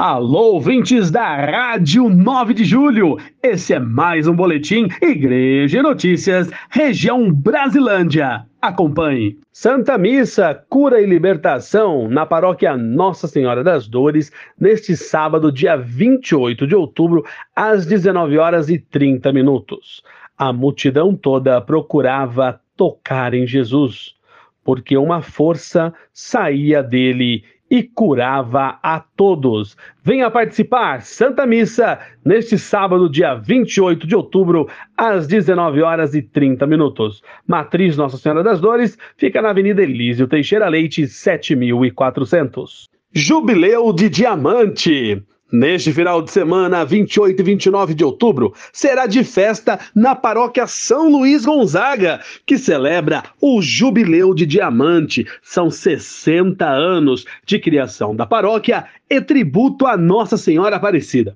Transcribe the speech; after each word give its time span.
Alô, 0.00 0.52
ouvintes 0.52 1.10
da 1.10 1.34
Rádio 1.34 2.08
9 2.08 2.54
de 2.54 2.64
Julho. 2.64 3.16
Esse 3.42 3.74
é 3.74 3.80
mais 3.80 4.28
um 4.28 4.32
boletim 4.32 4.86
Igreja 5.02 5.82
Notícias, 5.82 6.48
região 6.70 7.32
Brasilândia. 7.32 8.46
Acompanhe. 8.62 9.40
Santa 9.52 9.98
Missa, 9.98 10.54
cura 10.68 11.00
e 11.00 11.04
libertação 11.04 12.08
na 12.08 12.24
paróquia 12.24 12.76
Nossa 12.76 13.26
Senhora 13.26 13.64
das 13.64 13.88
Dores, 13.88 14.30
neste 14.56 14.96
sábado, 14.96 15.50
dia 15.50 15.76
28 15.76 16.64
de 16.64 16.76
outubro, 16.76 17.24
às 17.56 17.84
19 17.84 18.38
horas 18.38 18.70
e 18.70 18.78
30 18.78 19.32
minutos. 19.32 20.04
A 20.38 20.52
multidão 20.52 21.12
toda 21.16 21.60
procurava 21.60 22.60
tocar 22.76 23.34
em 23.34 23.48
Jesus, 23.48 24.14
porque 24.62 24.96
uma 24.96 25.22
força 25.22 25.92
saía 26.12 26.84
dele 26.84 27.42
e 27.70 27.82
curava 27.82 28.78
a 28.82 29.00
todos. 29.00 29.76
Venha 30.02 30.30
participar, 30.30 31.02
Santa 31.02 31.46
Missa, 31.46 31.98
neste 32.24 32.58
sábado, 32.58 33.08
dia 33.08 33.34
28 33.34 34.06
de 34.06 34.16
outubro, 34.16 34.68
às 34.96 35.26
19 35.26 35.82
horas 35.82 36.14
e 36.14 36.22
30 36.22 36.66
minutos. 36.66 37.22
Matriz 37.46 37.96
Nossa 37.96 38.16
Senhora 38.16 38.42
das 38.42 38.60
Dores 38.60 38.96
fica 39.16 39.42
na 39.42 39.50
Avenida 39.50 39.82
Elísio 39.82 40.26
Teixeira 40.26 40.68
Leite, 40.68 41.06
7400. 41.06 42.88
Jubileu 43.12 43.92
de 43.92 44.08
Diamante. 44.08 45.22
Neste 45.50 45.94
final 45.94 46.20
de 46.20 46.30
semana, 46.30 46.84
28 46.84 47.40
e 47.40 47.42
29 47.42 47.94
de 47.94 48.04
outubro, 48.04 48.52
será 48.70 49.06
de 49.06 49.24
festa 49.24 49.78
na 49.94 50.14
paróquia 50.14 50.66
São 50.66 51.10
Luís 51.10 51.46
Gonzaga, 51.46 52.20
que 52.44 52.58
celebra 52.58 53.22
o 53.40 53.62
Jubileu 53.62 54.34
de 54.34 54.44
Diamante. 54.44 55.26
São 55.42 55.70
60 55.70 56.68
anos 56.68 57.24
de 57.46 57.58
criação 57.58 58.14
da 58.14 58.26
paróquia 58.26 58.84
e 59.08 59.22
tributo 59.22 59.86
a 59.86 59.96
Nossa 59.96 60.36
Senhora 60.36 60.76
Aparecida. 60.76 61.34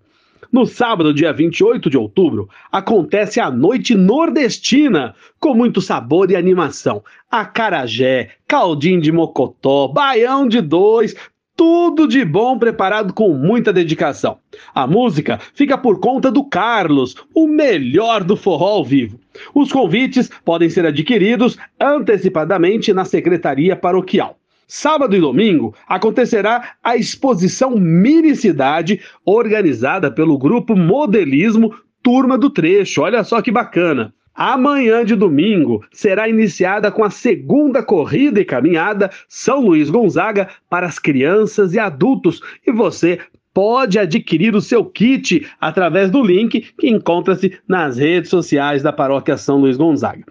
No 0.52 0.66
sábado, 0.66 1.14
dia 1.14 1.32
28 1.32 1.88
de 1.88 1.96
outubro, 1.96 2.50
acontece 2.70 3.40
a 3.40 3.50
Noite 3.50 3.94
Nordestina, 3.94 5.14
com 5.40 5.54
muito 5.54 5.80
sabor 5.80 6.30
e 6.30 6.36
animação. 6.36 7.02
Acarajé, 7.30 8.32
caldinho 8.46 9.00
de 9.00 9.10
mocotó, 9.10 9.88
baião 9.88 10.46
de 10.46 10.60
dois, 10.60 11.16
tudo 11.62 12.08
de 12.08 12.24
bom 12.24 12.58
preparado 12.58 13.12
com 13.14 13.32
muita 13.34 13.72
dedicação. 13.72 14.38
A 14.74 14.84
música 14.84 15.38
fica 15.54 15.78
por 15.78 16.00
conta 16.00 16.28
do 16.28 16.42
Carlos, 16.42 17.14
o 17.32 17.46
melhor 17.46 18.24
do 18.24 18.36
forró 18.36 18.66
ao 18.66 18.84
vivo. 18.84 19.20
Os 19.54 19.70
convites 19.70 20.28
podem 20.44 20.68
ser 20.68 20.84
adquiridos 20.84 21.56
antecipadamente 21.80 22.92
na 22.92 23.04
secretaria 23.04 23.76
paroquial. 23.76 24.36
Sábado 24.66 25.14
e 25.14 25.20
domingo 25.20 25.72
acontecerá 25.86 26.74
a 26.82 26.96
exposição 26.96 27.76
Minicidade, 27.76 29.00
organizada 29.24 30.10
pelo 30.10 30.36
grupo 30.36 30.74
Modelismo 30.74 31.72
Turma 32.02 32.36
do 32.36 32.50
Trecho. 32.50 33.02
Olha 33.02 33.22
só 33.22 33.40
que 33.40 33.52
bacana. 33.52 34.12
Amanhã 34.34 35.04
de 35.04 35.14
domingo 35.14 35.84
será 35.92 36.28
iniciada 36.28 36.90
com 36.90 37.04
a 37.04 37.10
segunda 37.10 37.82
corrida 37.82 38.40
e 38.40 38.44
caminhada 38.44 39.10
São 39.28 39.60
Luís 39.60 39.90
Gonzaga 39.90 40.48
para 40.70 40.86
as 40.86 40.98
crianças 40.98 41.74
e 41.74 41.78
adultos 41.78 42.40
e 42.66 42.72
você 42.72 43.18
pode 43.52 43.98
adquirir 43.98 44.54
o 44.54 44.60
seu 44.62 44.84
kit 44.84 45.46
através 45.60 46.10
do 46.10 46.22
link 46.22 46.72
que 46.78 46.88
encontra-se 46.88 47.58
nas 47.68 47.98
redes 47.98 48.30
sociais 48.30 48.82
da 48.82 48.92
Paróquia 48.92 49.36
São 49.36 49.58
Luís 49.58 49.76
Gonzaga. 49.76 50.24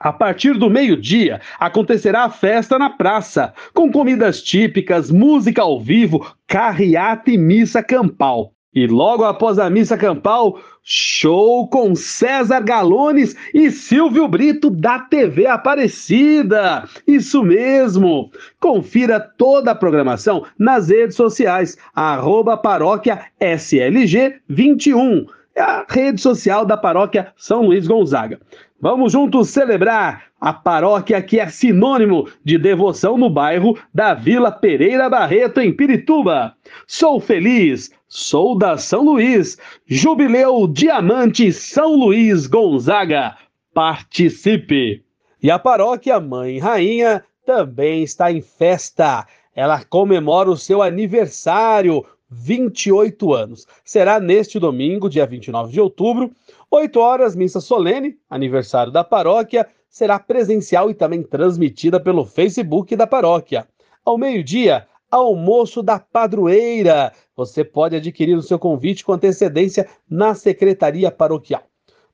A 0.00 0.12
partir 0.12 0.54
do 0.54 0.68
meio-dia 0.68 1.40
acontecerá 1.58 2.24
a 2.24 2.30
festa 2.30 2.78
na 2.78 2.90
praça, 2.90 3.54
com 3.72 3.90
comidas 3.90 4.42
típicas, 4.42 5.10
música 5.10 5.62
ao 5.62 5.80
vivo, 5.80 6.26
carreata 6.46 7.30
e 7.30 7.38
missa 7.38 7.82
campal. 7.82 8.53
E 8.74 8.86
logo 8.86 9.24
após 9.24 9.58
a 9.58 9.70
missa 9.70 9.96
campal, 9.96 10.58
show 10.82 11.68
com 11.68 11.94
César 11.94 12.60
Galones 12.60 13.36
e 13.54 13.70
Silvio 13.70 14.26
Brito 14.26 14.68
da 14.68 14.98
TV 14.98 15.46
Aparecida. 15.46 16.88
Isso 17.06 17.42
mesmo. 17.42 18.30
Confira 18.58 19.20
toda 19.20 19.70
a 19.70 19.74
programação 19.76 20.44
nas 20.58 20.88
redes 20.88 21.16
sociais, 21.16 21.78
arroba 21.94 22.56
paróquia 22.56 23.26
SLG21, 23.40 25.26
é 25.54 25.62
a 25.62 25.86
rede 25.88 26.20
social 26.20 26.66
da 26.66 26.76
paróquia 26.76 27.32
São 27.36 27.62
Luís 27.62 27.86
Gonzaga. 27.86 28.40
Vamos 28.80 29.12
juntos 29.12 29.50
celebrar 29.50 30.24
a 30.40 30.52
paróquia 30.52 31.22
que 31.22 31.38
é 31.38 31.48
sinônimo 31.48 32.28
de 32.44 32.58
devoção 32.58 33.16
no 33.16 33.30
bairro 33.30 33.78
da 33.94 34.12
Vila 34.14 34.50
Pereira 34.50 35.08
Barreto, 35.08 35.60
em 35.60 35.72
Pirituba. 35.72 36.54
Sou 36.86 37.20
feliz, 37.20 37.90
sou 38.16 38.56
da 38.56 38.78
São 38.78 39.02
Luís, 39.02 39.58
Jubileu 39.84 40.68
Diamante 40.68 41.52
São 41.52 41.96
Luís 41.96 42.46
Gonzaga. 42.46 43.36
Participe! 43.74 45.04
E 45.42 45.50
a 45.50 45.58
paróquia 45.58 46.20
Mãe 46.20 46.60
Rainha 46.60 47.24
também 47.44 48.04
está 48.04 48.30
em 48.30 48.40
festa. 48.40 49.26
Ela 49.52 49.84
comemora 49.84 50.48
o 50.48 50.56
seu 50.56 50.80
aniversário, 50.80 52.06
28 52.30 53.34
anos. 53.34 53.66
Será 53.84 54.20
neste 54.20 54.60
domingo, 54.60 55.10
dia 55.10 55.26
29 55.26 55.72
de 55.72 55.80
outubro, 55.80 56.30
8 56.70 57.00
horas, 57.00 57.34
missa 57.34 57.60
solene, 57.60 58.16
aniversário 58.30 58.92
da 58.92 59.02
paróquia, 59.02 59.66
será 59.88 60.20
presencial 60.20 60.88
e 60.88 60.94
também 60.94 61.20
transmitida 61.20 61.98
pelo 61.98 62.24
Facebook 62.24 62.94
da 62.94 63.08
paróquia. 63.08 63.66
Ao 64.04 64.16
meio-dia, 64.16 64.86
almoço 65.14 65.82
da 65.82 65.98
padroeira. 65.98 67.12
Você 67.36 67.64
pode 67.64 67.96
adquirir 67.96 68.36
o 68.36 68.42
seu 68.42 68.58
convite 68.58 69.04
com 69.04 69.12
antecedência 69.12 69.88
na 70.08 70.34
secretaria 70.34 71.10
paroquial. 71.10 71.62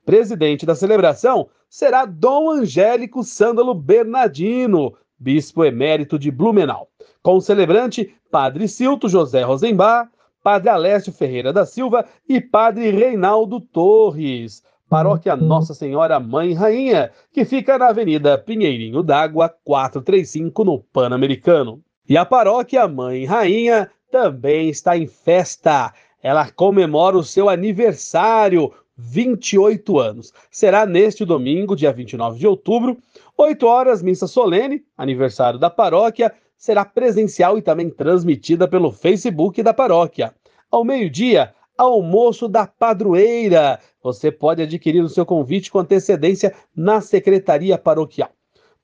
Presidente 0.05 0.67
da 0.67 0.75
celebração 0.75 1.49
será 1.69 2.05
Dom 2.05 2.51
Angélico 2.51 3.23
Sândalo 3.23 3.75
Bernardino, 3.75 4.95
bispo 5.19 5.65
emérito 5.65 6.19
de 6.19 6.31
Blumenau. 6.31 6.89
Com 7.23 7.37
o 7.37 7.41
celebrante, 7.41 8.15
Padre 8.31 8.67
Silto 8.69 9.09
José 9.09 9.43
Rosenbach, 9.43 10.11
Padre 10.43 10.71
Alessio 10.71 11.13
Ferreira 11.13 11.53
da 11.53 11.67
Silva 11.67 12.05
e 12.29 12.41
Padre 12.41 12.91
Reinaldo 12.91 13.61
Torres. 13.61 14.63
Paróquia 14.89 15.35
uhum. 15.35 15.45
Nossa 15.47 15.73
Senhora 15.73 16.19
Mãe 16.19 16.53
Rainha, 16.53 17.13
que 17.33 17.45
fica 17.45 17.79
na 17.79 17.89
Avenida 17.89 18.37
Pinheirinho 18.37 19.03
d'Água, 19.03 19.55
435, 19.65 20.65
no 20.65 20.81
Pan-Americano. 20.81 21.81
E 22.11 22.17
a 22.17 22.25
Paróquia 22.25 22.89
Mãe 22.89 23.25
Rainha 23.25 23.89
também 24.11 24.69
está 24.69 24.99
em 24.99 25.07
festa. 25.07 25.95
Ela 26.21 26.51
comemora 26.51 27.17
o 27.17 27.23
seu 27.23 27.49
aniversário, 27.49 28.73
28 28.97 29.97
anos. 29.97 30.33
Será 30.51 30.85
neste 30.85 31.25
domingo, 31.25 31.77
dia 31.77 31.93
29 31.93 32.37
de 32.37 32.49
outubro, 32.49 32.99
8 33.39 33.65
horas, 33.65 34.03
missa 34.03 34.27
solene, 34.27 34.83
aniversário 34.99 35.57
da 35.57 35.71
paróquia, 35.71 36.35
será 36.59 36.85
presencial 36.85 37.57
e 37.57 37.63
também 37.63 37.89
transmitida 37.89 38.67
pelo 38.67 38.91
Facebook 38.91 39.63
da 39.63 39.73
paróquia. 39.73 40.35
Ao 40.69 40.85
meio-dia, 40.85 41.55
almoço 41.79 42.49
da 42.49 42.67
padroeira. 42.67 43.79
Você 44.03 44.33
pode 44.33 44.61
adquirir 44.61 45.05
o 45.05 45.09
seu 45.09 45.25
convite 45.25 45.71
com 45.71 45.79
antecedência 45.79 46.53
na 46.75 47.01
secretaria 47.01 47.79
paroquial. 47.79 48.31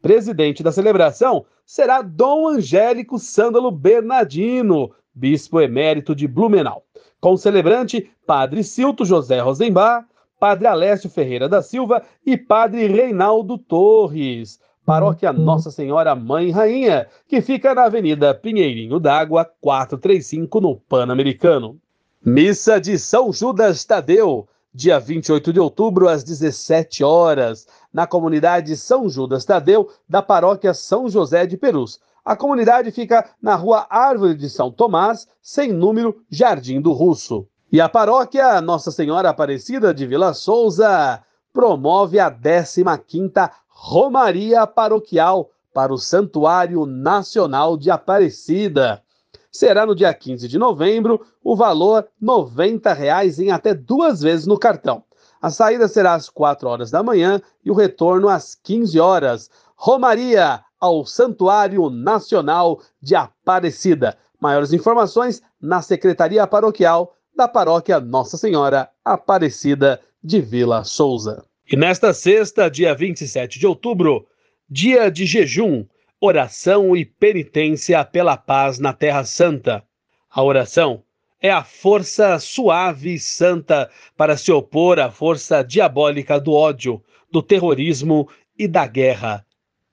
Presidente 0.00 0.62
da 0.62 0.70
celebração 0.70 1.44
será 1.66 2.00
Dom 2.00 2.47
Angélico 2.47 3.19
Sândalo 3.19 3.72
Bernardino, 3.72 4.93
bispo 5.12 5.60
emérito 5.60 6.15
de 6.15 6.28
Blumenau. 6.28 6.84
Com 7.21 7.37
celebrante, 7.37 8.09
Padre 8.25 8.62
Silto 8.62 9.04
José 9.04 9.41
Rosenbach, 9.41 10.06
Padre 10.38 10.69
Alessio 10.69 11.10
Ferreira 11.10 11.49
da 11.49 11.60
Silva 11.60 12.03
e 12.25 12.37
Padre 12.37 12.87
Reinaldo 12.87 13.59
Torres. 13.59 14.60
Paróquia 14.84 15.32
uhum. 15.32 15.38
Nossa 15.38 15.71
Senhora 15.72 16.15
Mãe 16.15 16.53
Rainha, 16.53 17.09
que 17.26 17.41
fica 17.43 17.75
na 17.75 17.87
Avenida 17.87 18.32
Pinheirinho 18.32 19.00
d'Água, 19.00 19.50
435, 19.60 20.60
no 20.60 20.76
Pan-Americano. 20.76 21.76
Missa 22.25 22.81
de 22.81 22.96
São 22.99 23.32
Judas 23.32 23.85
Tadeu, 23.85 24.46
dia 24.76 25.00
28 25.00 25.55
de 25.55 25.58
outubro, 25.58 26.06
às 26.06 26.23
17 26.23 27.02
horas, 27.02 27.67
na 27.90 28.06
comunidade 28.06 28.76
São 28.76 29.08
Judas 29.08 29.46
Tadeu, 29.46 29.88
da 30.06 30.20
paróquia 30.20 30.75
São 30.75 31.08
José 31.08 31.46
de 31.46 31.56
Perus. 31.56 31.99
A 32.23 32.37
comunidade 32.37 32.90
fica 32.90 33.26
na 33.40 33.55
rua 33.55 33.87
Árvore 33.88 34.34
de 34.34 34.50
São 34.50 34.70
Tomás, 34.70 35.26
sem 35.40 35.73
número, 35.73 36.20
Jardim 36.31 36.78
do 36.78 36.93
Russo. 36.93 37.49
E 37.73 37.81
a 37.81 37.88
paróquia 37.88 38.61
Nossa 38.61 38.90
Senhora 38.90 39.31
Aparecida 39.31 39.94
de 39.94 40.06
Vila 40.06 40.34
Souza 40.34 41.23
promove 41.55 42.20
a 42.20 42.31
15ª 42.31 43.50
Romaria 43.67 44.67
Paroquial 44.67 45.50
para 45.73 45.93
o 45.93 45.99
Santuário 45.99 46.84
Nacional 46.84 47.78
de 47.78 47.90
Aparecida. 47.90 49.02
Será 49.50 49.87
no 49.87 49.94
dia 49.94 50.12
15 50.12 50.49
de 50.49 50.59
novembro, 50.59 51.25
o 51.43 51.56
valor 51.56 52.06
90 52.21 52.93
reais 52.93 53.38
em 53.38 53.50
até 53.50 53.75
duas 53.75 54.21
vezes 54.21 54.47
no 54.47 54.59
cartão. 54.59 55.03
A 55.41 55.50
saída 55.50 55.87
será 55.87 56.15
às 56.15 56.29
4 56.29 56.69
horas 56.69 56.91
da 56.91 57.03
manhã 57.03 57.41
e 57.65 57.71
o 57.71 57.75
retorno 57.75 58.29
às 58.29 58.55
15 58.55 58.99
horas. 58.99 59.50
Romaria 59.77 60.61
ao 60.81 61.05
Santuário 61.05 61.88
Nacional 61.91 62.81
de 63.00 63.15
Aparecida. 63.15 64.17
Maiores 64.41 64.73
informações 64.73 65.43
na 65.61 65.83
Secretaria 65.83 66.47
Paroquial 66.47 67.15
da 67.35 67.47
Paróquia 67.47 68.00
Nossa 68.00 68.37
Senhora 68.37 68.88
Aparecida 69.05 70.00
de 70.23 70.41
Vila 70.41 70.85
Souza. 70.85 71.44
E 71.71 71.77
nesta 71.77 72.12
sexta, 72.12 72.71
dia 72.71 72.94
27 72.94 73.59
de 73.59 73.67
outubro, 73.67 74.27
dia 74.69 75.11
de 75.11 75.27
jejum, 75.27 75.85
oração 76.20 76.96
e 76.96 77.04
penitência 77.04 78.04
pela 78.04 78.36
paz 78.36 78.78
na 78.78 78.92
Terra 78.92 79.24
Santa. 79.24 79.84
A 80.30 80.42
oração 80.42 81.02
é 81.40 81.50
a 81.50 81.62
força 81.62 82.38
suave 82.38 83.14
e 83.14 83.18
santa 83.18 83.90
para 84.16 84.36
se 84.36 84.50
opor 84.50 84.98
à 84.98 85.10
força 85.10 85.62
diabólica 85.62 86.40
do 86.40 86.52
ódio, 86.52 87.02
do 87.30 87.42
terrorismo 87.42 88.28
e 88.58 88.66
da 88.66 88.86
guerra. 88.86 89.44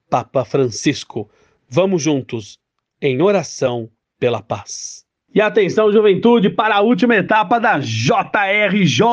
Papa 0.09 0.45
Francisco, 0.45 1.29
vamos 1.69 2.01
juntos 2.01 2.57
em 3.01 3.21
oração 3.21 3.89
pela 4.17 4.41
paz. 4.41 5.05
E 5.33 5.41
atenção, 5.41 5.91
juventude, 5.91 6.47
para 6.47 6.75
a 6.75 6.81
última 6.81 7.15
etapa 7.15 7.59
da 7.59 7.79
JRJ, 7.79 9.03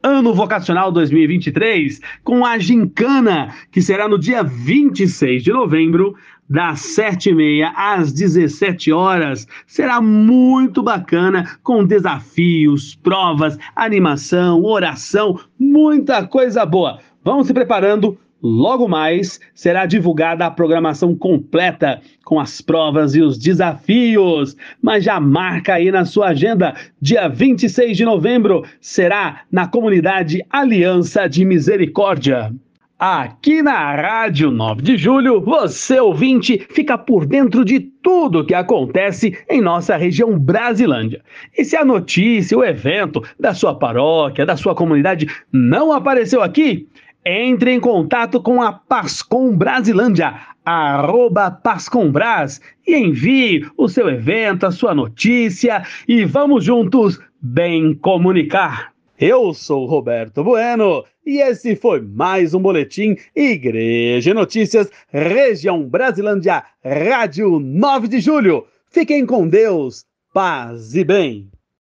Ano 0.00 0.32
Vocacional 0.32 0.92
2023, 0.92 2.00
com 2.22 2.46
a 2.46 2.58
Gincana, 2.58 3.52
que 3.72 3.82
será 3.82 4.08
no 4.08 4.20
dia 4.20 4.44
26 4.44 5.42
de 5.42 5.52
novembro, 5.52 6.14
das 6.48 6.80
7h30 6.96 7.72
às 7.74 8.12
17 8.12 8.92
horas. 8.92 9.48
Será 9.66 10.00
muito 10.00 10.80
bacana, 10.80 11.58
com 11.64 11.84
desafios, 11.84 12.94
provas, 13.02 13.58
animação, 13.74 14.62
oração, 14.62 15.40
muita 15.58 16.24
coisa 16.24 16.64
boa. 16.64 17.00
Vamos 17.24 17.48
se 17.48 17.54
preparando 17.54 18.16
Logo 18.42 18.88
mais 18.88 19.38
será 19.54 19.86
divulgada 19.86 20.44
a 20.44 20.50
programação 20.50 21.14
completa 21.14 22.00
com 22.24 22.40
as 22.40 22.60
provas 22.60 23.14
e 23.14 23.22
os 23.22 23.38
desafios. 23.38 24.56
Mas 24.82 25.04
já 25.04 25.20
marca 25.20 25.74
aí 25.74 25.92
na 25.92 26.04
sua 26.04 26.28
agenda, 26.28 26.74
dia 27.00 27.28
26 27.28 27.96
de 27.96 28.04
novembro 28.04 28.64
será 28.80 29.42
na 29.50 29.68
comunidade 29.68 30.44
Aliança 30.50 31.28
de 31.28 31.44
Misericórdia. 31.44 32.52
Aqui 32.98 33.62
na 33.62 33.94
Rádio 33.96 34.50
9 34.50 34.82
de 34.82 34.96
Julho, 34.96 35.40
você 35.40 35.98
ouvinte 35.98 36.64
fica 36.70 36.96
por 36.96 37.26
dentro 37.26 37.64
de 37.64 37.80
tudo 37.80 38.44
que 38.44 38.54
acontece 38.54 39.36
em 39.50 39.60
nossa 39.60 39.96
região 39.96 40.38
Brasilândia. 40.38 41.20
E 41.56 41.64
se 41.64 41.76
a 41.76 41.84
notícia, 41.84 42.56
o 42.56 42.64
evento 42.64 43.20
da 43.38 43.54
sua 43.54 43.74
paróquia, 43.74 44.46
da 44.46 44.56
sua 44.56 44.74
comunidade 44.74 45.26
não 45.52 45.92
apareceu 45.92 46.42
aqui, 46.42 46.86
entre 47.24 47.72
em 47.72 47.80
contato 47.80 48.40
com 48.40 48.60
a 48.60 48.72
Pascom 48.72 49.56
Brasilândia, 49.56 50.34
arroba 50.64 51.50
Pascombras, 51.50 52.60
e 52.86 52.96
envie 52.96 53.66
o 53.76 53.88
seu 53.88 54.08
evento, 54.08 54.66
a 54.66 54.70
sua 54.70 54.94
notícia, 54.94 55.82
e 56.06 56.24
vamos 56.24 56.64
juntos 56.64 57.20
bem 57.40 57.94
comunicar. 57.94 58.92
Eu 59.18 59.54
sou 59.54 59.86
Roberto 59.86 60.42
Bueno 60.42 61.04
e 61.24 61.40
esse 61.40 61.76
foi 61.76 62.00
mais 62.00 62.54
um 62.54 62.60
boletim 62.60 63.16
Igreja 63.36 64.34
Notícias, 64.34 64.90
Região 65.08 65.84
Brasilândia, 65.84 66.64
Rádio 66.84 67.60
9 67.60 68.08
de 68.08 68.18
Julho. 68.18 68.66
Fiquem 68.90 69.24
com 69.24 69.46
Deus, 69.46 70.04
paz 70.34 70.96
e 70.96 71.04
bem. 71.04 71.51